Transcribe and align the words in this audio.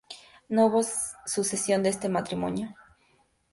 No 0.49 0.65
hubo 0.65 0.81
sucesión 1.27 1.83
de 1.83 1.89
este 1.91 2.09
matrimonio. 2.09 2.75